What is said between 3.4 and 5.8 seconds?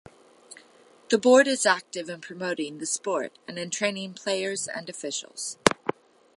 and in training players and officials.